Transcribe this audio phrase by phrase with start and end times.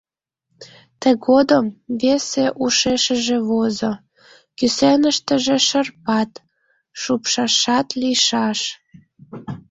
[1.01, 1.65] Тыгодым
[2.01, 3.93] весе ушешыже возо:
[4.57, 6.31] кӱсеныштыже шырпат,
[7.01, 8.59] шупшашат лийшаш.